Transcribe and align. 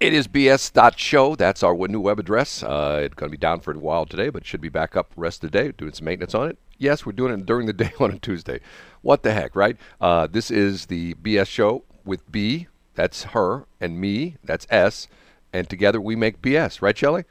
It 0.00 0.14
is 0.14 0.28
bs.show. 0.28 1.34
That's 1.34 1.64
our 1.64 1.88
new 1.88 2.00
web 2.00 2.20
address. 2.20 2.62
Uh, 2.62 3.00
it's 3.02 3.14
going 3.14 3.32
to 3.32 3.36
be 3.36 3.40
down 3.40 3.58
for 3.58 3.72
a 3.72 3.78
while 3.78 4.06
today, 4.06 4.28
but 4.28 4.42
it 4.42 4.46
should 4.46 4.60
be 4.60 4.68
back 4.68 4.96
up 4.96 5.12
the 5.12 5.20
rest 5.20 5.42
of 5.42 5.50
the 5.50 5.58
day, 5.58 5.72
doing 5.72 5.92
some 5.92 6.04
maintenance 6.04 6.36
on 6.36 6.48
it. 6.48 6.58
Yes, 6.78 7.04
we're 7.04 7.10
doing 7.12 7.36
it 7.36 7.46
during 7.46 7.66
the 7.66 7.72
day 7.84 7.90
on 7.98 8.12
a 8.12 8.18
Tuesday. 8.18 8.60
What 9.02 9.24
the 9.24 9.32
heck, 9.32 9.56
right? 9.56 9.76
Uh, 10.00 10.28
this 10.28 10.52
is 10.52 10.86
the 10.86 11.14
BS 11.14 11.48
show 11.48 11.82
with 12.04 12.30
B, 12.30 12.68
that's 12.94 13.24
her, 13.24 13.66
and 13.80 14.00
me, 14.00 14.36
that's 14.44 14.68
S, 14.70 15.08
and 15.52 15.68
together 15.68 16.00
we 16.00 16.14
make 16.14 16.40
BS, 16.40 16.80
right, 16.80 16.96
Shelley? 16.96 17.24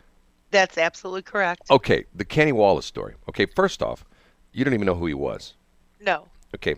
That's 0.51 0.77
absolutely 0.77 1.21
correct. 1.21 1.61
Okay, 1.71 2.03
the 2.13 2.25
Kenny 2.25 2.51
Wallace 2.51 2.85
story. 2.85 3.13
Okay, 3.29 3.45
first 3.45 3.81
off, 3.81 4.03
you 4.51 4.65
don't 4.65 4.73
even 4.73 4.85
know 4.85 4.95
who 4.95 5.05
he 5.05 5.13
was. 5.13 5.53
No. 6.01 6.27
Okay, 6.53 6.75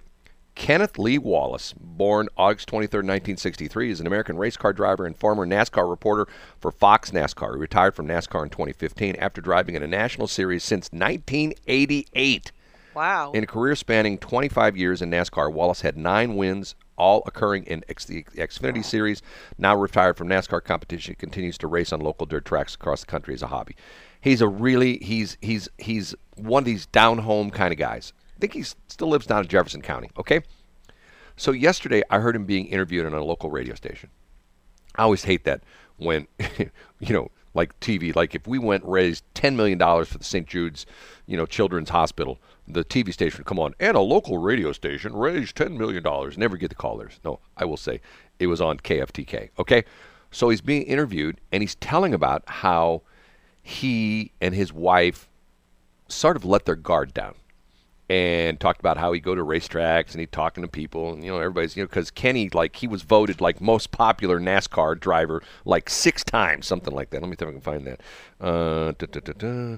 Kenneth 0.60 1.00
Lee 1.00 1.18
Wallace, 1.18 1.74
born 1.80 2.28
August 2.36 2.68
23, 2.68 2.98
1963, 2.98 3.92
is 3.92 4.02
an 4.02 4.06
American 4.06 4.38
race 4.38 4.58
car 4.58 4.74
driver 4.74 5.06
and 5.06 5.16
former 5.16 5.48
NASCAR 5.48 5.90
reporter 5.90 6.28
for 6.60 6.70
Fox 6.70 7.12
NASCAR. 7.12 7.54
He 7.54 7.62
retired 7.62 7.96
from 7.96 8.10
NASCAR 8.10 8.44
in 8.44 8.50
2015 8.50 9.16
after 9.16 9.40
driving 9.40 9.76
in 9.76 9.84
a 9.84 9.88
national 9.88 10.28
series 10.28 10.66
since 10.66 10.92
1988. 10.92 12.52
Wow. 12.94 13.32
In 13.32 13.44
a 13.46 13.48
career 13.48 13.74
spanning 13.78 14.18
25 14.18 14.76
years 14.76 15.02
in 15.02 15.10
NASCAR, 15.10 15.52
Wallace 15.52 15.80
had 15.80 15.96
nine 15.96 16.36
wins, 16.36 16.76
all 16.98 17.24
occurring 17.26 17.64
in 17.64 17.86
X- 17.88 18.04
the 18.04 18.24
Xfinity 18.24 18.84
Series. 18.84 19.22
Now 19.58 19.78
retired 19.78 20.18
from 20.18 20.28
NASCAR 20.28 20.62
competition, 20.62 21.14
He 21.14 21.16
continues 21.16 21.58
to 21.60 21.68
race 21.68 21.94
on 21.94 22.02
local 22.02 22.26
dirt 22.26 22.44
tracks 22.44 22.76
across 22.76 23.00
the 23.00 23.08
country 23.08 23.34
as 23.34 23.42
a 23.42 23.48
hobby. 23.48 23.78
He's 24.20 24.42
a 24.42 24.48
really 24.50 24.98
he's 24.98 25.38
he's 25.40 25.70
he's 25.78 26.16
one 26.36 26.64
of 26.64 26.66
these 26.66 26.86
down 26.86 27.20
home 27.20 27.50
kind 27.50 27.72
of 27.72 27.80
guys. 27.80 28.12
I 28.40 28.42
think 28.42 28.54
he 28.54 28.64
still 28.64 29.10
lives 29.10 29.26
down 29.26 29.42
in 29.42 29.50
Jefferson 29.50 29.82
County. 29.82 30.10
Okay, 30.18 30.40
so 31.36 31.52
yesterday 31.52 32.04
I 32.10 32.20
heard 32.20 32.38
him 32.38 32.46
being 32.46 32.68
interviewed 32.68 33.06
on 33.06 33.14
a 33.14 33.22
local 33.22 33.50
radio 33.50 33.76
station. 33.76 34.10
I 34.96 35.02
always 35.02 35.26
hate 35.26 35.44
that 35.44 35.62
when 35.98 36.26
you 36.58 37.14
know 37.14 37.32
like 37.54 37.78
TV. 37.82 38.16
Like 38.16 38.36
if 38.36 38.48
we 38.48 38.58
went 38.58 38.86
raised 38.86 39.26
ten 39.34 39.58
million 39.58 39.78
dollars 39.78 40.08
for 40.08 40.20
the 40.20 40.24
St. 40.24 40.48
Jude's, 40.48 40.86
you 41.26 41.36
know, 41.36 41.46
Children's 41.46 41.90
Hospital, 41.90 42.40
the 42.66 42.86
TV 42.86 43.12
station 43.12 43.40
would 43.40 43.46
come 43.46 43.60
on, 43.60 43.76
and 43.78 43.98
a 43.98 44.00
local 44.00 44.38
radio 44.38 44.72
station 44.72 45.14
raised 45.14 45.58
ten 45.58 45.78
million 45.78 46.02
dollars. 46.02 46.38
Never 46.38 46.56
get 46.56 46.70
the 46.70 46.76
callers. 46.76 47.20
No, 47.26 47.42
I 47.58 47.66
will 47.66 47.76
say 47.76 48.00
it 48.40 48.48
was 48.48 48.62
on 48.62 48.78
KFTK. 48.78 49.50
Okay, 49.60 49.84
so 50.32 50.48
he's 50.48 50.62
being 50.62 50.84
interviewed 50.84 51.42
and 51.52 51.62
he's 51.62 51.76
telling 51.76 52.14
about 52.14 52.44
how 52.48 53.02
he 53.62 54.32
and 54.40 54.56
his 54.56 54.72
wife 54.72 55.28
sort 56.08 56.38
of 56.38 56.46
let 56.46 56.64
their 56.64 56.78
guard 56.78 57.14
down 57.14 57.36
and 58.10 58.60
talked 58.60 58.80
about 58.80 58.98
how 58.98 59.12
he'd 59.12 59.24
go 59.24 59.36
to 59.36 59.44
racetracks 59.44 60.12
and 60.12 60.20
he'd 60.20 60.32
talking 60.32 60.64
to 60.64 60.68
people 60.68 61.14
and 61.14 61.24
you 61.24 61.32
know 61.32 61.38
everybody's 61.38 61.78
you 61.78 61.84
know 61.84 61.88
because 61.88 62.10
kenny 62.10 62.50
like 62.54 62.76
he 62.78 62.88
was 62.88 63.04
voted 63.04 63.40
like 63.40 63.62
most 63.62 63.92
popular 63.92 64.40
nascar 64.40 65.00
driver 65.00 65.44
like 65.64 65.90
six 65.90 66.24
times 66.24 66.66
something 66.66 66.94
like 66.94 67.12
that. 67.12 67.22
Let 67.22 67.30
me 67.30 67.36
see 67.40 67.46
if 67.46 67.50
i 67.50 67.52
can 67.52 67.62
find 67.62 67.88
that. 67.88 68.02
Uh, 68.42 69.78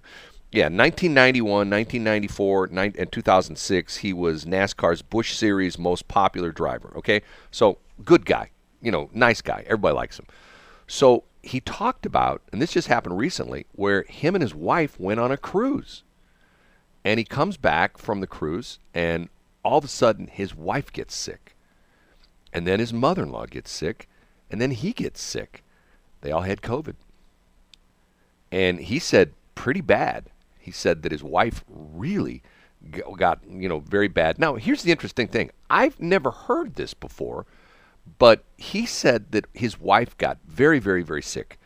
yeah 0.51 0.65
1991 0.65 1.69
1994 1.69 2.67
nine, 2.67 2.93
and 2.97 3.11
2006 3.11 3.97
he 3.97 4.13
was 4.13 4.45
nascar's 4.45 5.01
Bush 5.01 5.35
series 5.35 5.77
most 5.77 6.07
popular 6.07 6.51
driver 6.51 6.93
okay? 6.95 7.21
So 7.51 7.79
good 8.05 8.25
guy 8.25 8.51
you 8.81 8.91
know 8.91 9.09
nice 9.13 9.41
guy 9.41 9.63
everybody 9.65 9.95
likes 9.95 10.17
him. 10.17 10.27
So 10.87 11.25
he 11.43 11.59
talked 11.59 12.05
about 12.05 12.41
and 12.53 12.61
this 12.61 12.71
just 12.71 12.87
happened 12.87 13.17
recently 13.17 13.65
where 13.73 14.03
him 14.03 14.35
and 14.35 14.41
his 14.41 14.55
wife 14.55 14.97
went 14.99 15.19
on 15.19 15.31
a 15.31 15.37
cruise 15.37 16.03
and 17.03 17.17
he 17.17 17.23
comes 17.23 17.57
back 17.57 17.97
from 17.97 18.19
the 18.21 18.27
cruise, 18.27 18.79
and 18.93 19.29
all 19.63 19.77
of 19.77 19.85
a 19.85 19.89
sudden 19.89 20.27
his 20.27 20.55
wife 20.55 20.91
gets 20.91 21.15
sick. 21.15 21.55
And 22.53 22.67
then 22.67 22.79
his 22.79 22.93
mother 22.93 23.23
in 23.23 23.31
law 23.31 23.45
gets 23.45 23.71
sick, 23.71 24.07
and 24.49 24.59
then 24.61 24.71
he 24.71 24.91
gets 24.91 25.21
sick. 25.21 25.63
They 26.21 26.31
all 26.31 26.41
had 26.41 26.61
COVID. 26.61 26.95
And 28.51 28.79
he 28.79 28.99
said, 28.99 29.33
pretty 29.55 29.81
bad. 29.81 30.25
He 30.59 30.71
said 30.71 31.01
that 31.03 31.11
his 31.11 31.23
wife 31.23 31.63
really 31.69 32.43
got, 33.17 33.39
you 33.47 33.69
know, 33.69 33.79
very 33.79 34.07
bad. 34.07 34.39
Now, 34.39 34.55
here's 34.55 34.83
the 34.83 34.91
interesting 34.91 35.27
thing 35.27 35.51
I've 35.69 35.99
never 35.99 36.31
heard 36.31 36.75
this 36.75 36.93
before, 36.93 37.45
but 38.19 38.43
he 38.57 38.85
said 38.85 39.31
that 39.31 39.45
his 39.53 39.79
wife 39.79 40.17
got 40.17 40.37
very, 40.45 40.79
very, 40.79 41.03
very 41.03 41.21
sick. 41.21 41.57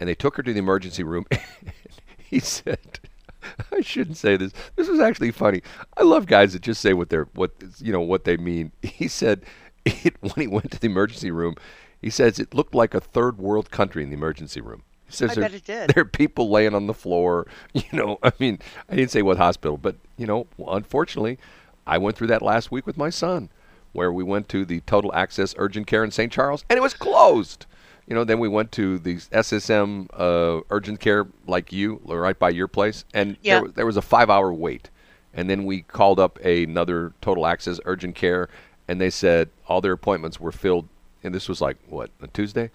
And 0.00 0.08
they 0.08 0.14
took 0.14 0.36
her 0.36 0.42
to 0.42 0.52
the 0.52 0.58
emergency 0.58 1.02
room. 1.02 1.26
he 2.18 2.38
said, 2.38 3.00
I 3.72 3.80
shouldn't 3.80 4.16
say 4.16 4.36
this. 4.36 4.52
This 4.76 4.88
was 4.88 5.00
actually 5.00 5.30
funny. 5.30 5.62
I 5.96 6.02
love 6.02 6.26
guys 6.26 6.52
that 6.52 6.62
just 6.62 6.80
say 6.80 6.92
what 6.92 7.08
they're 7.10 7.28
what 7.34 7.52
you 7.78 7.92
know 7.92 8.00
what 8.00 8.24
they 8.24 8.36
mean. 8.36 8.72
He 8.82 9.08
said 9.08 9.44
it, 9.84 10.16
when 10.20 10.32
he 10.36 10.46
went 10.46 10.70
to 10.72 10.80
the 10.80 10.86
emergency 10.86 11.30
room. 11.30 11.54
He 12.00 12.10
says 12.10 12.38
it 12.38 12.54
looked 12.54 12.74
like 12.74 12.94
a 12.94 13.00
third 13.00 13.38
world 13.38 13.70
country 13.70 14.02
in 14.04 14.10
the 14.10 14.16
emergency 14.16 14.60
room. 14.60 14.82
He 15.06 15.12
says 15.12 15.30
I 15.30 15.34
there, 15.34 15.42
bet 15.44 15.54
it 15.54 15.64
did. 15.64 15.90
there 15.90 16.02
are 16.02 16.06
people 16.06 16.48
laying 16.50 16.74
on 16.74 16.86
the 16.86 16.94
floor. 16.94 17.46
You 17.74 17.82
know, 17.92 18.18
I 18.22 18.32
mean, 18.38 18.58
I 18.88 18.94
didn't 18.96 19.10
say 19.10 19.22
what 19.22 19.36
hospital, 19.36 19.76
but 19.76 19.96
you 20.16 20.26
know, 20.26 20.46
unfortunately, 20.66 21.38
I 21.86 21.98
went 21.98 22.16
through 22.16 22.26
that 22.28 22.42
last 22.42 22.70
week 22.70 22.86
with 22.86 22.96
my 22.96 23.10
son, 23.10 23.48
where 23.92 24.12
we 24.12 24.22
went 24.22 24.48
to 24.50 24.64
the 24.64 24.80
Total 24.80 25.12
Access 25.14 25.54
Urgent 25.58 25.86
Care 25.86 26.04
in 26.04 26.10
St. 26.10 26.30
Charles, 26.30 26.64
and 26.68 26.76
it 26.76 26.82
was 26.82 26.94
closed. 26.94 27.66
You 28.08 28.14
know, 28.14 28.24
then 28.24 28.38
we 28.38 28.48
went 28.48 28.72
to 28.72 28.98
the 28.98 29.16
SSM 29.16 30.08
uh, 30.14 30.62
urgent 30.70 30.98
care, 30.98 31.26
like 31.46 31.72
you, 31.72 32.00
right 32.06 32.38
by 32.38 32.48
your 32.48 32.66
place, 32.66 33.04
and 33.12 33.36
Yeah. 33.42 33.60
there, 33.60 33.68
there 33.68 33.86
was 33.86 33.98
a 33.98 34.02
five-hour 34.02 34.52
wait. 34.54 34.88
And 35.34 35.48
then 35.50 35.66
we 35.66 35.82
called 35.82 36.18
up 36.18 36.38
another 36.38 37.12
Total 37.20 37.46
Access 37.46 37.78
urgent 37.84 38.14
care, 38.14 38.48
and 38.88 38.98
they 38.98 39.10
said 39.10 39.50
all 39.68 39.82
their 39.82 39.92
appointments 39.92 40.40
were 40.40 40.52
filled. 40.52 40.88
And 41.22 41.34
this 41.34 41.48
was 41.50 41.60
like 41.60 41.76
what 41.86 42.10
a 42.22 42.28
Tuesday, 42.28 42.70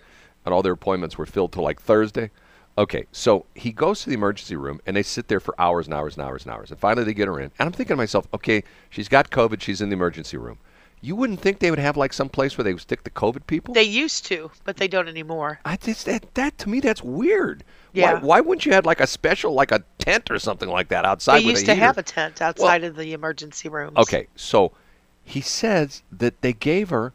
and 0.45 0.53
all 0.53 0.61
their 0.61 0.73
appointments 0.73 1.17
were 1.17 1.25
filled 1.25 1.51
till 1.51 1.63
like 1.63 1.81
Thursday. 1.81 2.29
Okay, 2.77 3.05
so 3.11 3.45
he 3.55 3.71
goes 3.71 4.01
to 4.03 4.09
the 4.09 4.15
emergency 4.15 4.55
room, 4.55 4.81
and 4.85 4.95
they 4.95 5.03
sit 5.03 5.27
there 5.29 5.39
for 5.39 5.59
hours 5.59 5.87
and 5.87 5.93
hours 5.95 6.15
and 6.15 6.25
hours 6.25 6.43
and 6.45 6.53
hours, 6.53 6.69
and 6.69 6.79
finally 6.79 7.03
they 7.05 7.13
get 7.13 7.27
her 7.27 7.39
in. 7.39 7.51
And 7.57 7.67
I'm 7.67 7.71
thinking 7.71 7.93
to 7.93 7.97
myself, 7.97 8.27
okay, 8.33 8.63
she's 8.89 9.07
got 9.09 9.31
COVID, 9.31 9.61
she's 9.61 9.81
in 9.81 9.89
the 9.89 9.93
emergency 9.95 10.37
room. 10.37 10.57
You 11.03 11.17
wouldn't 11.17 11.41
think 11.41 11.59
they 11.59 11.69
would 11.69 11.79
have 11.79 11.97
like 11.97 12.13
some 12.13 12.29
place 12.29 12.57
where 12.57 12.63
they 12.63 12.71
would 12.71 12.81
stick 12.81 13.03
the 13.03 13.09
COVID 13.09 13.45
people? 13.45 13.73
They 13.73 13.83
used 13.83 14.25
to, 14.27 14.49
but 14.63 14.77
they 14.77 14.87
don't 14.87 15.09
anymore. 15.09 15.59
I 15.65 15.75
just 15.75 16.05
that, 16.05 16.33
that 16.35 16.57
to 16.59 16.69
me 16.69 16.79
that's 16.79 17.03
weird. 17.03 17.65
Yeah. 17.91 18.13
Why, 18.13 18.19
why 18.21 18.39
wouldn't 18.39 18.65
you 18.65 18.71
have 18.71 18.85
like 18.85 19.01
a 19.01 19.07
special 19.07 19.51
like 19.51 19.73
a 19.73 19.83
tent 19.99 20.31
or 20.31 20.39
something 20.39 20.69
like 20.69 20.87
that 20.87 21.03
outside? 21.03 21.39
They 21.39 21.49
used 21.49 21.65
to 21.65 21.73
heater? 21.73 21.85
have 21.85 21.97
a 21.97 22.03
tent 22.03 22.41
outside 22.41 22.85
of 22.85 22.95
the 22.95 23.11
emergency 23.11 23.67
rooms. 23.67 23.97
Okay, 23.97 24.27
so 24.37 24.71
he 25.25 25.41
says 25.41 26.03
that 26.09 26.41
they 26.41 26.53
gave 26.53 26.89
her 26.89 27.11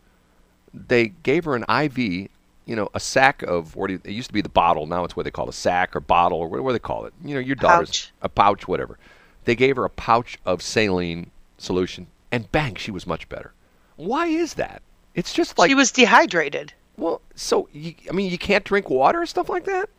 they 0.74 1.08
gave 1.22 1.46
her 1.46 1.56
an 1.56 1.64
IV, 1.70 1.96
you 1.96 2.76
know, 2.76 2.90
a 2.92 3.00
sack 3.00 3.42
of 3.42 3.74
what 3.74 3.90
it 3.90 4.04
used 4.06 4.28
to 4.28 4.34
be 4.34 4.42
the 4.42 4.50
bottle, 4.50 4.86
now 4.86 5.04
it's 5.04 5.16
what 5.16 5.24
they 5.24 5.30
call 5.30 5.48
a 5.48 5.52
sack 5.54 5.96
or 5.96 6.00
bottle 6.00 6.40
or 6.40 6.48
what, 6.48 6.62
what 6.62 6.70
do 6.70 6.74
they 6.74 6.78
call 6.78 7.06
it? 7.06 7.14
You 7.24 7.36
know, 7.36 7.40
your 7.40 7.56
daughter's 7.56 7.88
Pouch. 7.88 8.12
a 8.20 8.28
pouch, 8.28 8.68
whatever. 8.68 8.98
They 9.46 9.56
gave 9.56 9.76
her 9.76 9.86
a 9.86 9.90
pouch 9.90 10.36
of 10.44 10.60
saline 10.60 11.30
solution, 11.56 12.08
and 12.30 12.52
bang, 12.52 12.74
she 12.74 12.90
was 12.90 13.06
much 13.06 13.30
better. 13.30 13.54
Why 13.98 14.26
is 14.28 14.54
that? 14.54 14.80
It's 15.14 15.32
just 15.32 15.58
like 15.58 15.68
she 15.68 15.74
was 15.74 15.90
dehydrated. 15.92 16.72
well, 16.96 17.20
so 17.34 17.68
you, 17.72 17.94
I 18.08 18.12
mean, 18.12 18.30
you 18.30 18.38
can't 18.38 18.64
drink 18.64 18.88
water 18.88 19.20
and 19.20 19.28
stuff 19.28 19.48
like 19.48 19.64
that. 19.64 19.90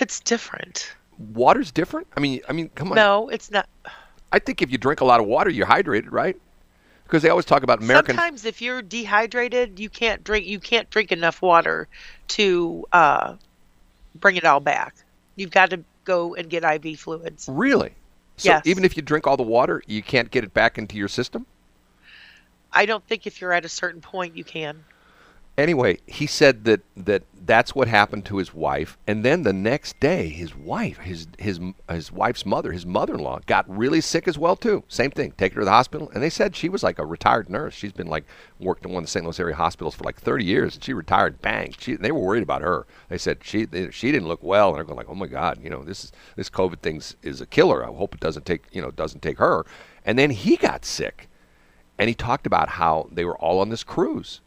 It's 0.00 0.20
different. 0.20 0.92
Water's 1.34 1.70
different. 1.70 2.06
I 2.16 2.20
mean, 2.20 2.40
I 2.48 2.52
mean, 2.52 2.70
come 2.74 2.90
on. 2.90 2.96
No, 2.96 3.28
it's 3.28 3.50
not. 3.50 3.68
I 4.32 4.38
think 4.38 4.62
if 4.62 4.70
you 4.70 4.78
drink 4.78 5.00
a 5.00 5.04
lot 5.04 5.20
of 5.20 5.26
water, 5.26 5.50
you're 5.50 5.66
hydrated, 5.66 6.10
right? 6.10 6.36
Because 7.04 7.22
they 7.22 7.28
always 7.28 7.44
talk 7.44 7.62
about 7.62 7.82
American. 7.82 8.14
Sometimes 8.16 8.44
if 8.44 8.62
you're 8.62 8.82
dehydrated, 8.82 9.78
you 9.78 9.90
can't 9.90 10.22
drink. 10.24 10.46
You 10.46 10.60
can't 10.60 10.88
drink 10.90 11.12
enough 11.12 11.42
water 11.42 11.88
to 12.28 12.86
uh, 12.92 13.34
bring 14.14 14.36
it 14.36 14.44
all 14.44 14.60
back. 14.60 14.94
You've 15.36 15.50
got 15.50 15.70
to 15.70 15.80
go 16.04 16.34
and 16.34 16.48
get 16.48 16.64
IV 16.64 17.00
fluids. 17.00 17.48
Really? 17.50 17.90
So 18.36 18.50
Yes. 18.50 18.62
even 18.66 18.84
if 18.84 18.96
you 18.96 19.02
drink 19.02 19.26
all 19.26 19.36
the 19.36 19.42
water, 19.42 19.82
you 19.86 20.02
can't 20.02 20.30
get 20.30 20.44
it 20.44 20.54
back 20.54 20.78
into 20.78 20.96
your 20.96 21.08
system? 21.08 21.44
I 22.72 22.86
don't 22.86 23.04
think 23.06 23.26
if 23.26 23.40
you're 23.40 23.52
at 23.52 23.64
a 23.64 23.68
certain 23.68 24.00
point, 24.00 24.36
you 24.36 24.44
can. 24.44 24.84
Anyway, 25.58 25.98
he 26.06 26.26
said 26.26 26.64
that, 26.64 26.80
that 26.96 27.22
that's 27.44 27.74
what 27.74 27.88
happened 27.88 28.24
to 28.24 28.36
his 28.36 28.54
wife, 28.54 28.96
and 29.06 29.24
then 29.24 29.42
the 29.42 29.52
next 29.52 29.98
day, 29.98 30.28
his 30.28 30.54
wife, 30.54 30.98
his 30.98 31.26
his 31.38 31.58
his 31.90 32.12
wife's 32.12 32.46
mother, 32.46 32.72
his 32.72 32.86
mother-in-law, 32.86 33.40
got 33.46 33.68
really 33.68 34.00
sick 34.00 34.28
as 34.28 34.38
well 34.38 34.56
too. 34.56 34.84
Same 34.88 35.10
thing. 35.10 35.32
Take 35.32 35.52
her 35.54 35.60
to 35.60 35.64
the 35.64 35.70
hospital, 35.70 36.10
and 36.14 36.22
they 36.22 36.30
said 36.30 36.54
she 36.54 36.68
was 36.68 36.82
like 36.82 36.98
a 36.98 37.04
retired 37.04 37.50
nurse. 37.50 37.74
She's 37.74 37.92
been 37.92 38.06
like 38.06 38.24
worked 38.58 38.86
in 38.86 38.92
one 38.92 39.02
of 39.02 39.06
the 39.06 39.10
St. 39.10 39.24
Louis 39.24 39.40
area 39.40 39.56
hospitals 39.56 39.94
for 39.94 40.04
like 40.04 40.20
30 40.20 40.44
years, 40.44 40.74
and 40.76 40.84
she 40.84 40.92
retired. 40.92 41.42
Bang! 41.42 41.74
She, 41.78 41.96
they 41.96 42.12
were 42.12 42.20
worried 42.20 42.42
about 42.42 42.62
her. 42.62 42.86
They 43.08 43.18
said 43.18 43.38
she 43.42 43.64
they, 43.64 43.90
she 43.90 44.12
didn't 44.12 44.28
look 44.28 44.42
well, 44.42 44.68
and 44.68 44.76
they're 44.76 44.84
going 44.84 44.98
like, 44.98 45.10
oh 45.10 45.14
my 45.14 45.26
God, 45.26 45.58
you 45.62 45.68
know 45.68 45.82
this 45.82 46.04
is 46.04 46.12
this 46.36 46.48
COVID 46.48 46.80
thing 46.80 47.02
is 47.22 47.40
a 47.40 47.46
killer. 47.46 47.84
I 47.84 47.88
hope 47.88 48.14
it 48.14 48.20
doesn't 48.20 48.46
take 48.46 48.64
you 48.70 48.80
know 48.80 48.90
doesn't 48.92 49.20
take 49.20 49.38
her. 49.38 49.66
And 50.04 50.18
then 50.18 50.30
he 50.30 50.56
got 50.56 50.84
sick, 50.84 51.28
and 52.00 52.08
he 52.08 52.14
talked 52.14 52.46
about 52.46 52.70
how 52.70 53.08
they 53.12 53.24
were 53.24 53.36
all 53.36 53.60
on 53.60 53.68
this 53.68 53.84
cruise 53.84 54.40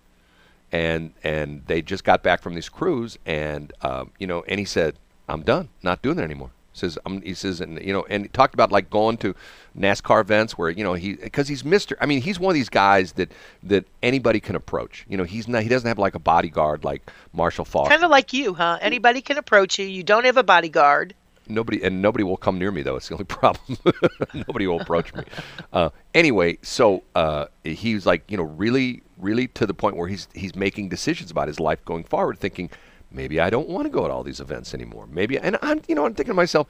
and 0.72 1.14
and 1.24 1.62
they 1.68 1.82
just 1.82 2.04
got 2.04 2.24
back 2.24 2.42
from 2.42 2.56
this 2.56 2.68
cruise 2.68 3.18
and 3.26 3.72
um, 3.84 4.12
you 4.20 4.28
know 4.28 4.44
and 4.48 4.60
he 4.60 4.66
said 4.66 4.96
i'm 5.30 5.44
done 5.44 5.70
not 5.84 6.02
doing 6.02 6.20
it 6.20 6.24
anymore 6.24 6.50
Says 6.76 6.98
um, 7.06 7.22
he 7.22 7.36
says 7.36 7.62
and 7.62 7.80
you 7.82 7.94
know 7.94 8.04
and 8.10 8.24
he 8.24 8.30
talked 8.30 8.56
about 8.56 8.72
like 8.72 8.90
going 8.90 9.18
to 9.18 9.36
NASCAR 9.78 10.22
events 10.22 10.58
where 10.58 10.72
you 10.72 10.84
know 10.84 10.94
he 10.94 11.14
because 11.14 11.48
he's 11.48 11.64
Mister. 11.64 11.96
I 12.02 12.08
mean 12.08 12.20
he's 12.20 12.40
one 12.40 12.50
of 12.50 12.56
these 12.56 12.70
guys 12.70 13.12
that 13.14 13.32
that 13.62 13.86
anybody 14.02 14.40
can 14.40 14.56
approach. 14.56 15.06
You 15.08 15.16
know 15.18 15.24
he's 15.24 15.48
not 15.48 15.62
he 15.62 15.70
doesn't 15.70 15.88
have 15.88 16.00
like 16.00 16.16
a 16.16 16.20
bodyguard 16.20 16.84
like 16.84 17.12
Marshall 17.32 17.66
Faulk. 17.66 17.90
Kind 17.90 18.04
of 18.04 18.10
like 18.10 18.34
you, 18.34 18.56
huh? 18.56 18.80
Anybody 18.82 19.22
can 19.22 19.38
approach 19.38 19.78
you. 19.78 19.86
You 19.86 20.02
don't 20.02 20.26
have 20.26 20.38
a 20.38 20.44
bodyguard. 20.44 21.14
Nobody 21.48 21.84
and 21.84 22.02
nobody 22.02 22.24
will 22.24 22.38
come 22.38 22.58
near 22.60 22.72
me 22.72 22.82
though. 22.82 22.96
It's 22.96 23.08
the 23.10 23.16
only 23.16 23.26
problem. 23.40 23.78
nobody 24.34 24.68
will 24.68 24.82
approach 24.82 25.14
me. 25.14 25.24
Uh, 25.72 25.90
anyway, 26.14 26.58
so 26.62 27.04
uh, 27.16 27.46
he's 27.64 28.06
like 28.06 28.30
you 28.30 28.38
know 28.38 28.44
really 28.44 29.04
really 29.18 29.48
to 29.50 29.66
the 29.66 29.74
point 29.74 29.96
where 29.96 30.08
he's 30.08 30.28
he's 30.34 30.56
making 30.56 30.90
decisions 30.90 31.32
about 31.32 31.48
his 31.48 31.60
life 31.60 31.84
going 31.86 32.04
forward, 32.04 32.40
thinking 32.40 32.70
maybe 33.12 33.40
I 33.40 33.50
don't 33.50 33.70
want 33.70 33.86
to 33.86 33.90
go 33.90 34.08
to 34.08 34.14
all 34.14 34.24
these 34.24 34.40
events 34.40 34.74
anymore. 34.74 35.08
Maybe 35.08 35.38
and 35.38 35.58
I'm 35.62 35.82
you 35.88 35.96
know 35.96 36.06
I'm 36.06 36.14
thinking 36.14 36.32
to 36.32 36.36
myself 36.36 36.68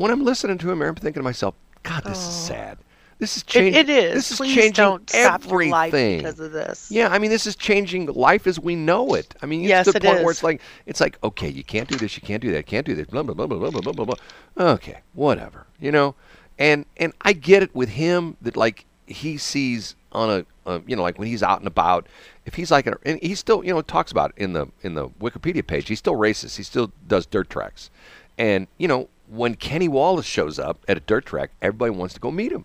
when 0.00 0.10
I'm 0.10 0.24
listening 0.24 0.56
to 0.56 0.70
him, 0.70 0.80
I'm 0.80 0.94
thinking 0.94 1.20
to 1.20 1.24
myself, 1.24 1.54
God, 1.82 2.04
this 2.04 2.16
is 2.16 2.34
sad. 2.34 2.78
This 3.20 3.36
is 3.36 3.42
changing. 3.42 3.74
It, 3.74 3.90
it 3.90 4.04
is. 4.04 4.14
This 4.14 4.38
Please 4.38 4.50
is 4.50 4.54
changing 4.56 4.72
don't 4.72 5.14
everything. 5.14 6.20
Stop 6.20 6.32
because 6.32 6.40
of 6.40 6.52
this. 6.52 6.90
Yeah, 6.90 7.08
I 7.08 7.18
mean, 7.18 7.30
this 7.30 7.46
is 7.46 7.54
changing 7.54 8.06
life 8.06 8.46
as 8.46 8.58
we 8.58 8.74
know 8.74 9.14
it. 9.14 9.34
I 9.42 9.46
mean, 9.46 9.60
it's 9.60 9.68
yes, 9.68 9.84
to 9.86 9.92
the 9.92 9.98
it 9.98 10.04
point 10.04 10.18
is. 10.18 10.24
where 10.24 10.32
it's 10.32 10.42
like, 10.42 10.62
it's 10.86 11.00
like, 11.00 11.18
okay, 11.22 11.48
you 11.50 11.62
can't 11.62 11.86
do 11.86 11.96
this, 11.96 12.16
you 12.16 12.22
can't 12.22 12.42
do 12.42 12.50
that, 12.52 12.64
can't 12.66 12.86
do 12.86 12.94
this, 12.94 13.06
blah 13.06 13.22
blah 13.22 13.34
blah 13.34 13.46
blah 13.46 13.70
blah 13.70 13.92
blah 13.92 14.04
blah. 14.06 14.14
Okay, 14.58 15.00
whatever, 15.12 15.66
you 15.78 15.92
know, 15.92 16.14
and 16.58 16.86
and 16.96 17.12
I 17.20 17.34
get 17.34 17.62
it 17.62 17.74
with 17.74 17.90
him 17.90 18.38
that 18.40 18.56
like 18.56 18.86
he 19.06 19.36
sees 19.36 19.96
on 20.12 20.30
a, 20.66 20.70
a, 20.70 20.82
you 20.86 20.96
know 20.96 21.02
like 21.02 21.18
when 21.18 21.28
he's 21.28 21.42
out 21.42 21.58
and 21.58 21.66
about 21.66 22.06
if 22.46 22.54
he's 22.54 22.70
like 22.70 22.86
a, 22.86 22.96
and 23.04 23.20
he 23.22 23.34
still 23.34 23.64
you 23.64 23.72
know 23.72 23.82
talks 23.82 24.10
about 24.10 24.32
in 24.36 24.52
the 24.52 24.66
in 24.82 24.94
the 24.94 25.08
wikipedia 25.08 25.66
page 25.66 25.88
he's 25.88 25.98
still 25.98 26.14
racist 26.14 26.56
he 26.56 26.62
still 26.62 26.92
does 27.06 27.26
dirt 27.26 27.48
tracks 27.48 27.90
and 28.38 28.66
you 28.78 28.88
know 28.88 29.08
when 29.28 29.54
kenny 29.54 29.88
wallace 29.88 30.26
shows 30.26 30.58
up 30.58 30.78
at 30.88 30.96
a 30.96 31.00
dirt 31.00 31.26
track 31.26 31.50
everybody 31.62 31.90
wants 31.90 32.14
to 32.14 32.20
go 32.20 32.30
meet 32.30 32.50
him 32.50 32.64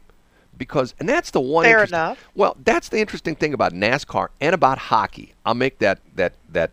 because 0.57 0.93
and 0.99 1.07
that's 1.07 1.31
the 1.31 1.41
one 1.41 1.65
Fair 1.65 1.83
enough. 1.83 2.27
well 2.35 2.55
that's 2.63 2.89
the 2.89 2.99
interesting 2.99 3.35
thing 3.35 3.53
about 3.53 3.73
NASCAR 3.73 4.29
and 4.41 4.53
about 4.53 4.77
hockey. 4.77 5.33
I'll 5.45 5.53
make 5.55 5.79
that 5.79 5.99
that 6.15 6.33
that 6.49 6.71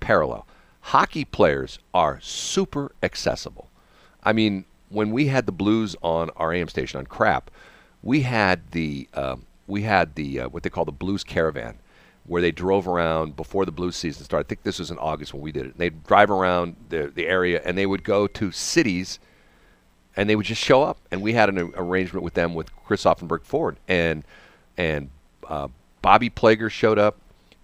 parallel. 0.00 0.46
Hockey 0.80 1.24
players 1.24 1.78
are 1.94 2.20
super 2.20 2.92
accessible. 3.02 3.70
I 4.22 4.32
mean 4.32 4.64
when 4.88 5.10
we 5.10 5.26
had 5.26 5.46
the 5.46 5.52
Blues 5.52 5.96
on 6.02 6.30
our 6.36 6.52
AM 6.52 6.68
station 6.68 6.98
on 6.98 7.06
crap 7.06 7.50
we 8.02 8.20
had 8.20 8.70
the 8.72 9.08
um, 9.14 9.46
we 9.66 9.82
had 9.82 10.14
the 10.14 10.40
uh, 10.40 10.48
what 10.48 10.62
they 10.62 10.70
call 10.70 10.84
the 10.84 10.92
Blues 10.92 11.24
Caravan 11.24 11.78
where 12.26 12.40
they 12.40 12.52
drove 12.52 12.88
around 12.88 13.36
before 13.36 13.66
the 13.66 13.72
Blues 13.72 13.96
season 13.96 14.24
started. 14.24 14.46
I 14.46 14.48
think 14.48 14.62
this 14.62 14.78
was 14.78 14.90
in 14.90 14.96
August 14.98 15.34
when 15.34 15.42
we 15.42 15.52
did 15.52 15.66
it. 15.66 15.78
They'd 15.78 16.04
drive 16.04 16.30
around 16.30 16.76
the 16.90 17.10
the 17.14 17.26
area 17.26 17.60
and 17.64 17.76
they 17.76 17.86
would 17.86 18.04
go 18.04 18.26
to 18.26 18.52
cities 18.52 19.18
and 20.16 20.28
they 20.28 20.36
would 20.36 20.46
just 20.46 20.62
show 20.62 20.82
up. 20.82 20.98
And 21.10 21.22
we 21.22 21.32
had 21.32 21.48
an 21.48 21.72
arrangement 21.76 22.22
with 22.24 22.34
them 22.34 22.54
with 22.54 22.74
Chris 22.84 23.04
Auffenberg 23.04 23.42
Ford, 23.42 23.76
and 23.88 24.24
and 24.76 25.10
uh, 25.48 25.68
Bobby 26.02 26.30
Plager 26.30 26.70
showed 26.70 26.98
up, 26.98 27.18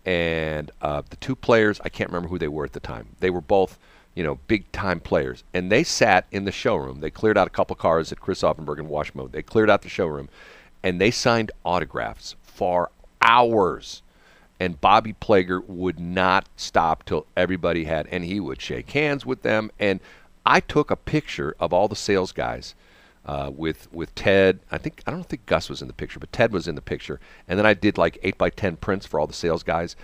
and 0.04 0.70
uh, 0.82 1.02
the 1.08 1.16
two 1.16 1.36
players 1.36 1.80
I 1.84 1.88
can't 1.88 2.10
remember 2.10 2.28
who 2.28 2.38
they 2.38 2.48
were 2.48 2.64
at 2.64 2.72
the 2.72 2.80
time. 2.80 3.08
They 3.20 3.30
were 3.30 3.40
both 3.40 3.78
you 4.14 4.24
know 4.24 4.38
big 4.46 4.70
time 4.72 5.00
players, 5.00 5.44
and 5.54 5.70
they 5.70 5.84
sat 5.84 6.26
in 6.30 6.44
the 6.44 6.52
showroom. 6.52 7.00
They 7.00 7.10
cleared 7.10 7.38
out 7.38 7.46
a 7.46 7.50
couple 7.50 7.76
cars 7.76 8.12
at 8.12 8.20
Chris 8.20 8.42
Auffenberg 8.42 8.78
and 8.78 8.88
Washmo. 8.88 9.30
They 9.30 9.42
cleared 9.42 9.70
out 9.70 9.82
the 9.82 9.88
showroom, 9.88 10.28
and 10.82 11.00
they 11.00 11.10
signed 11.10 11.52
autographs 11.64 12.36
for 12.42 12.90
hours 13.22 14.02
and 14.60 14.78
Bobby 14.78 15.14
Plager 15.14 15.66
would 15.66 15.98
not 15.98 16.46
stop 16.54 17.04
till 17.04 17.26
everybody 17.34 17.84
had, 17.84 18.06
and 18.08 18.22
he 18.22 18.38
would 18.38 18.60
shake 18.60 18.90
hands 18.90 19.24
with 19.24 19.40
them. 19.40 19.70
And 19.80 20.00
I 20.50 20.58
took 20.58 20.90
a 20.90 20.96
picture 20.96 21.54
of 21.60 21.72
all 21.72 21.86
the 21.86 21.94
sales 21.94 22.32
guys 22.32 22.74
uh, 23.24 23.52
with 23.54 23.90
with 23.92 24.12
Ted. 24.16 24.58
I 24.72 24.78
think 24.78 25.00
I 25.06 25.12
don't 25.12 25.28
think 25.28 25.46
Gus 25.46 25.70
was 25.70 25.80
in 25.80 25.86
the 25.86 25.94
picture, 25.94 26.18
but 26.18 26.32
Ted 26.32 26.52
was 26.52 26.66
in 26.66 26.74
the 26.74 26.80
picture. 26.80 27.20
And 27.46 27.56
then 27.56 27.66
I 27.66 27.72
did 27.72 27.96
like 27.96 28.18
eight 28.24 28.36
by 28.36 28.50
ten 28.50 28.74
prints 28.76 29.06
for 29.06 29.20
all 29.20 29.28
the 29.28 29.32
sales 29.32 29.62
guys, 29.62 29.94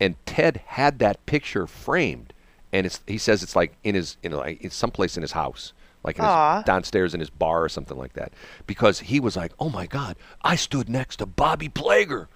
and 0.00 0.16
Ted 0.26 0.60
had 0.66 0.98
that 0.98 1.24
picture 1.26 1.68
framed, 1.68 2.32
and 2.72 2.84
it's 2.84 3.00
he 3.06 3.16
says 3.16 3.44
it's 3.44 3.54
like 3.54 3.76
in 3.84 3.94
his 3.94 4.16
in 4.24 4.32
like 4.32 4.58
it's 4.64 4.74
someplace 4.74 5.16
in 5.16 5.22
his 5.22 5.32
house. 5.32 5.72
Like 6.02 6.18
in 6.18 6.24
his, 6.24 6.64
downstairs 6.64 7.14
in 7.14 7.20
his 7.20 7.30
bar 7.30 7.62
or 7.62 7.68
something 7.68 7.96
like 7.96 8.14
that, 8.14 8.32
because 8.66 8.98
he 8.98 9.20
was 9.20 9.36
like, 9.36 9.52
"Oh 9.60 9.70
my 9.70 9.86
God, 9.86 10.16
I 10.42 10.56
stood 10.56 10.88
next 10.88 11.18
to 11.18 11.26
Bobby 11.26 11.68
Plager." 11.68 12.26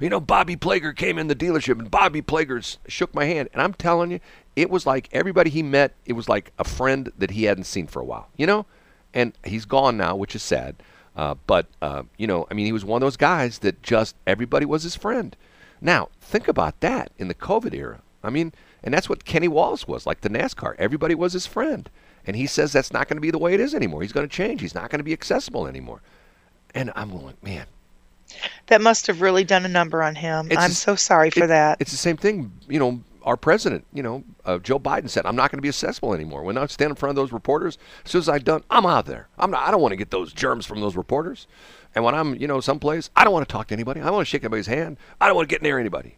You 0.00 0.10
know, 0.10 0.20
Bobby 0.20 0.56
Plager 0.56 0.94
came 0.94 1.18
in 1.18 1.28
the 1.28 1.34
dealership 1.34 1.78
and 1.78 1.90
Bobby 1.90 2.22
Plager 2.22 2.76
shook 2.86 3.14
my 3.14 3.24
hand. 3.24 3.48
And 3.52 3.62
I'm 3.62 3.74
telling 3.74 4.10
you, 4.10 4.20
it 4.54 4.70
was 4.70 4.86
like 4.86 5.08
everybody 5.12 5.50
he 5.50 5.62
met, 5.62 5.94
it 6.04 6.12
was 6.12 6.28
like 6.28 6.52
a 6.58 6.64
friend 6.64 7.12
that 7.18 7.30
he 7.30 7.44
hadn't 7.44 7.64
seen 7.64 7.86
for 7.86 8.00
a 8.00 8.04
while, 8.04 8.28
you 8.36 8.46
know? 8.46 8.66
And 9.14 9.32
he's 9.44 9.64
gone 9.64 9.96
now, 9.96 10.16
which 10.16 10.34
is 10.34 10.42
sad. 10.42 10.76
Uh, 11.16 11.34
but, 11.46 11.66
uh, 11.80 12.02
you 12.18 12.26
know, 12.26 12.46
I 12.50 12.54
mean, 12.54 12.66
he 12.66 12.72
was 12.72 12.84
one 12.84 13.02
of 13.02 13.06
those 13.06 13.16
guys 13.16 13.60
that 13.60 13.82
just 13.82 14.16
everybody 14.26 14.66
was 14.66 14.82
his 14.82 14.96
friend. 14.96 15.34
Now, 15.80 16.08
think 16.20 16.48
about 16.48 16.80
that 16.80 17.10
in 17.16 17.28
the 17.28 17.34
COVID 17.34 17.74
era. 17.74 18.02
I 18.22 18.30
mean, 18.30 18.52
and 18.82 18.92
that's 18.92 19.08
what 19.08 19.24
Kenny 19.24 19.48
Wallace 19.48 19.88
was 19.88 20.04
like 20.04 20.20
the 20.20 20.28
NASCAR. 20.28 20.74
Everybody 20.78 21.14
was 21.14 21.32
his 21.32 21.46
friend. 21.46 21.88
And 22.26 22.36
he 22.36 22.46
says 22.46 22.72
that's 22.72 22.92
not 22.92 23.08
going 23.08 23.16
to 23.16 23.22
be 23.22 23.30
the 23.30 23.38
way 23.38 23.54
it 23.54 23.60
is 23.60 23.74
anymore. 23.74 24.02
He's 24.02 24.12
going 24.12 24.28
to 24.28 24.34
change. 24.34 24.60
He's 24.60 24.74
not 24.74 24.90
going 24.90 24.98
to 24.98 25.04
be 25.04 25.12
accessible 25.12 25.66
anymore. 25.66 26.02
And 26.74 26.92
I'm 26.96 27.10
going, 27.10 27.36
man, 27.40 27.66
That 28.66 28.80
must 28.80 29.06
have 29.06 29.20
really 29.20 29.44
done 29.44 29.64
a 29.64 29.68
number 29.68 30.02
on 30.02 30.14
him. 30.16 30.48
It's 30.50 30.60
I'm 30.60 30.70
a- 30.70 30.74
so 30.74 30.96
sorry 30.96 31.30
for 31.30 31.44
it- 31.44 31.48
that. 31.48 31.80
It's 31.80 31.90
the 31.92 31.96
same 31.96 32.16
thing. 32.16 32.52
You 32.68 32.78
know, 32.80 33.00
our 33.22 33.36
president, 33.36 33.84
you 33.92 34.02
know, 34.02 34.22
uh, 34.44 34.58
Joe 34.58 34.78
Biden 34.78 35.08
said, 35.10 35.26
"I'm 35.26 35.36
not 35.36 35.50
going 35.50 35.58
to 35.58 35.62
be 35.62 35.68
accessible 35.68 36.14
anymore." 36.14 36.42
When 36.42 36.56
I 36.58 36.66
stand 36.66 36.90
in 36.90 36.96
front 36.96 37.10
of 37.10 37.16
those 37.16 37.32
reporters, 37.32 37.78
as 38.04 38.10
soon 38.12 38.20
as 38.20 38.28
I'm 38.28 38.40
done, 38.40 38.62
I'm 38.70 38.86
out 38.86 39.06
there. 39.06 39.28
I'm 39.38 39.50
not. 39.50 39.66
I 39.66 39.70
don't 39.70 39.80
want 39.80 39.92
to 39.92 39.96
get 39.96 40.10
those 40.10 40.32
germs 40.32 40.66
from 40.66 40.80
those 40.80 40.96
reporters. 40.96 41.46
And 41.94 42.04
when 42.04 42.14
I'm, 42.14 42.34
you 42.36 42.46
know, 42.46 42.60
someplace, 42.60 43.08
I 43.16 43.24
don't 43.24 43.32
want 43.32 43.48
to 43.48 43.52
talk 43.52 43.68
to 43.68 43.74
anybody. 43.74 44.00
I 44.00 44.04
don't 44.04 44.14
want 44.14 44.26
to 44.26 44.30
shake 44.30 44.42
anybody's 44.42 44.66
hand. 44.66 44.96
I 45.20 45.26
don't 45.26 45.34
want 45.36 45.48
to 45.48 45.52
get 45.52 45.62
near 45.62 45.78
anybody. 45.78 46.16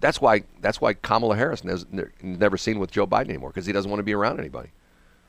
That's 0.00 0.20
why. 0.20 0.44
That's 0.60 0.80
why 0.80 0.94
Kamala 0.94 1.36
Harris 1.36 1.60
has 1.60 1.86
ne- 1.92 2.04
never 2.22 2.56
seen 2.56 2.78
with 2.78 2.90
Joe 2.90 3.06
Biden 3.06 3.28
anymore 3.28 3.50
because 3.50 3.66
he 3.66 3.72
doesn't 3.72 3.90
want 3.90 3.98
to 4.00 4.04
be 4.04 4.14
around 4.14 4.38
anybody. 4.40 4.70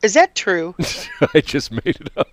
Is 0.02 0.14
that 0.14 0.34
true? 0.34 0.74
I 1.34 1.40
just 1.40 1.70
made 1.70 1.86
it 2.00 2.10
up. 2.16 2.28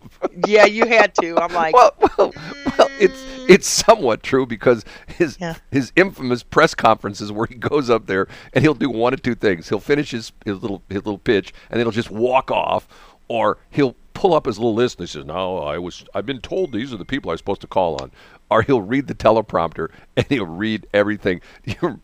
yeah, 0.47 0.65
you 0.65 0.87
had 0.87 1.13
to. 1.21 1.37
I'm 1.37 1.53
like, 1.53 1.73
well, 1.75 1.91
well, 2.17 2.33
well, 2.77 2.89
it's 2.99 3.23
it's 3.47 3.67
somewhat 3.67 4.23
true 4.23 4.45
because 4.45 4.83
his 5.07 5.37
Yeah. 5.39 5.55
his 5.71 5.91
infamous 5.95 6.41
press 6.43 6.73
conferences 6.73 7.31
where 7.31 7.45
he 7.47 7.55
goes 7.55 7.89
up 7.89 8.07
there 8.07 8.27
and 8.53 8.63
he'll 8.63 8.73
do 8.73 8.89
one 8.89 9.13
of 9.13 9.21
two 9.21 9.35
things. 9.35 9.69
He'll 9.69 9.79
finish 9.79 10.11
his, 10.11 10.31
his 10.45 10.61
little 10.61 10.81
his 10.89 10.97
little 11.05 11.19
pitch 11.19 11.53
and 11.69 11.79
then 11.79 11.85
he'll 11.85 11.91
just 11.91 12.11
walk 12.11 12.49
off, 12.51 12.87
or 13.27 13.57
he'll 13.69 13.95
pull 14.13 14.33
up 14.33 14.45
his 14.47 14.57
little 14.57 14.73
list 14.73 14.99
and 14.99 15.07
he 15.07 15.11
says, 15.11 15.25
"No, 15.25 15.59
I 15.59 15.77
was 15.77 16.03
I've 16.15 16.25
been 16.25 16.41
told 16.41 16.71
these 16.73 16.91
are 16.93 16.97
the 16.97 17.05
people 17.05 17.29
I'm 17.31 17.37
supposed 17.37 17.61
to 17.61 17.67
call 17.67 18.01
on." 18.01 18.11
Or 18.51 18.63
he'll 18.63 18.81
read 18.81 19.05
the 19.05 19.13
teleprompter 19.13 19.89
and 20.17 20.25
he'll 20.27 20.47
read 20.47 20.87
everything. 20.93 21.41
You, 21.65 22.01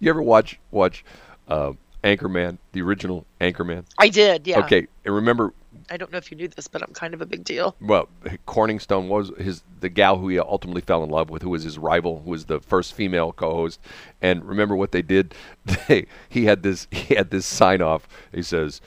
you 0.00 0.10
ever 0.10 0.20
watch 0.20 0.58
watch 0.72 1.04
uh, 1.48 1.72
Anchorman, 2.04 2.58
the 2.72 2.82
original 2.82 3.26
Anchorman? 3.40 3.84
I 3.98 4.08
did. 4.08 4.46
Yeah. 4.46 4.60
Okay, 4.60 4.86
and 5.04 5.14
remember 5.14 5.52
I 5.90 5.96
don't 5.96 6.10
know 6.10 6.18
if 6.18 6.30
you 6.30 6.36
knew 6.36 6.48
this, 6.48 6.68
but 6.68 6.82
I'm 6.82 6.92
kind 6.92 7.14
of 7.14 7.20
a 7.20 7.26
big 7.26 7.44
deal. 7.44 7.76
well, 7.80 8.08
Corningstone 8.46 9.08
was 9.08 9.30
his 9.38 9.62
the 9.80 9.88
gal 9.88 10.16
who 10.16 10.28
he 10.28 10.38
ultimately 10.38 10.80
fell 10.80 11.04
in 11.04 11.10
love 11.10 11.30
with, 11.30 11.42
who 11.42 11.50
was 11.50 11.62
his 11.62 11.78
rival, 11.78 12.22
who 12.24 12.30
was 12.30 12.46
the 12.46 12.60
first 12.60 12.94
female 12.94 13.32
co-host. 13.32 13.80
And 14.20 14.44
remember 14.44 14.74
what 14.76 14.92
they 14.92 15.02
did? 15.02 15.34
They 15.88 16.06
he 16.28 16.46
had 16.46 16.62
this 16.62 16.88
he 16.90 17.14
had 17.14 17.30
this 17.30 17.46
sign 17.46 17.82
off. 17.82 18.08
He 18.32 18.42
says, 18.42 18.80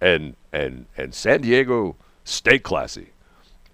"And 0.00 0.36
and 0.52 0.86
and 0.96 1.14
San 1.14 1.42
Diego, 1.42 1.96
stay 2.24 2.58
classy." 2.58 3.08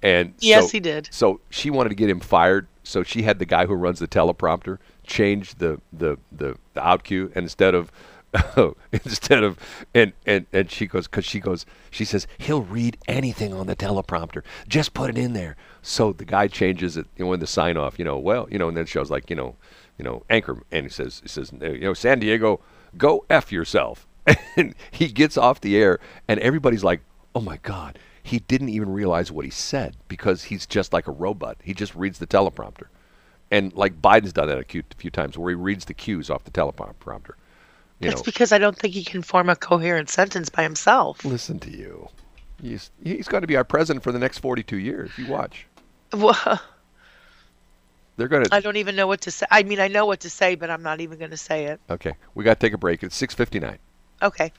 And 0.02 0.34
Yes, 0.40 0.64
so- 0.64 0.70
he 0.70 0.80
did. 0.80 1.08
So 1.12 1.40
she 1.50 1.70
wanted 1.70 1.90
to 1.90 1.94
get 1.94 2.10
him 2.10 2.20
fired. 2.20 2.66
So 2.84 3.04
she 3.04 3.22
had 3.22 3.38
the 3.38 3.46
guy 3.46 3.66
who 3.66 3.74
runs 3.74 4.00
the 4.00 4.08
teleprompter 4.08 4.78
change 5.06 5.54
the 5.56 5.80
the 5.92 6.18
the, 6.32 6.56
the 6.74 6.82
out 6.82 7.04
cue, 7.04 7.30
and 7.34 7.44
instead 7.44 7.74
of 7.74 7.92
instead 8.92 9.42
of 9.42 9.58
and 9.94 10.12
and 10.26 10.46
and 10.52 10.70
she 10.70 10.86
goes 10.86 11.06
because 11.06 11.24
she 11.24 11.38
goes 11.38 11.66
she 11.90 12.04
says 12.04 12.26
he'll 12.38 12.62
read 12.62 12.96
anything 13.06 13.52
on 13.52 13.66
the 13.66 13.76
teleprompter. 13.76 14.42
Just 14.66 14.94
put 14.94 15.10
it 15.10 15.18
in 15.18 15.34
there. 15.34 15.56
So 15.82 16.12
the 16.12 16.24
guy 16.24 16.48
changes 16.48 16.96
it 16.96 17.06
you 17.16 17.24
know 17.24 17.32
in 17.32 17.40
the 17.40 17.46
sign 17.46 17.76
off 17.76 17.98
you 17.98 18.04
know 18.04 18.18
well 18.18 18.48
you 18.50 18.58
know 18.58 18.68
and 18.68 18.76
then 18.76 18.84
it 18.84 18.88
shows 18.88 19.10
like 19.10 19.28
you 19.28 19.36
know 19.36 19.56
you 19.98 20.04
know 20.04 20.24
anchor 20.30 20.62
and 20.70 20.86
he 20.86 20.90
says 20.90 21.20
he 21.22 21.28
says 21.28 21.52
you 21.60 21.80
know 21.80 21.94
san 21.94 22.20
diego 22.20 22.60
go 22.96 23.24
f 23.28 23.52
yourself. 23.52 24.06
And 24.56 24.74
he 24.90 25.08
gets 25.08 25.36
off 25.36 25.60
the 25.60 25.76
air 25.76 25.98
and 26.28 26.38
everybody's 26.40 26.84
like 26.84 27.00
oh 27.34 27.40
my 27.40 27.58
god 27.62 27.98
he 28.22 28.38
didn't 28.38 28.68
even 28.68 28.92
realize 28.92 29.32
what 29.32 29.44
he 29.44 29.50
said 29.50 29.96
because 30.06 30.44
he's 30.44 30.64
just 30.64 30.92
like 30.92 31.08
a 31.08 31.12
robot. 31.12 31.56
He 31.64 31.74
just 31.74 31.92
reads 31.96 32.20
the 32.20 32.26
teleprompter. 32.26 32.86
And 33.50 33.72
like 33.74 34.00
biden's 34.00 34.32
done 34.32 34.46
that 34.46 34.58
a 34.58 34.84
few 34.96 35.10
times 35.10 35.36
where 35.36 35.50
he 35.50 35.56
reads 35.56 35.86
the 35.86 35.92
cues 35.92 36.30
off 36.30 36.44
the 36.44 36.52
teleprompter 36.52 37.34
you 38.02 38.08
That's 38.08 38.20
know 38.20 38.24
because 38.24 38.52
I 38.52 38.58
don't 38.58 38.76
think 38.76 38.94
he 38.94 39.04
can 39.04 39.22
form 39.22 39.48
a 39.48 39.56
coherent 39.56 40.10
sentence 40.10 40.48
by 40.48 40.62
himself. 40.62 41.24
Listen 41.24 41.58
to 41.60 41.70
you. 41.70 42.08
He's 42.60 42.90
he's 43.02 43.28
going 43.28 43.42
to 43.42 43.46
be 43.46 43.56
our 43.56 43.64
president 43.64 44.02
for 44.02 44.12
the 44.12 44.18
next 44.18 44.38
42 44.38 44.76
years. 44.76 45.10
You 45.16 45.28
watch. 45.28 45.66
Well, 46.12 46.60
They're 48.16 48.28
going 48.28 48.44
to. 48.44 48.54
I 48.54 48.60
don't 48.60 48.76
even 48.76 48.96
know 48.96 49.06
what 49.06 49.22
to 49.22 49.30
say. 49.30 49.46
I 49.50 49.62
mean, 49.62 49.80
I 49.80 49.88
know 49.88 50.04
what 50.04 50.20
to 50.20 50.30
say, 50.30 50.54
but 50.54 50.68
I'm 50.68 50.82
not 50.82 51.00
even 51.00 51.18
going 51.18 51.30
to 51.30 51.36
say 51.36 51.66
it. 51.66 51.80
Okay, 51.88 52.14
we 52.34 52.44
got 52.44 52.60
to 52.60 52.66
take 52.66 52.74
a 52.74 52.78
break. 52.78 53.02
It's 53.02 53.20
6:59. 53.20 53.78
Okay. 54.22 54.52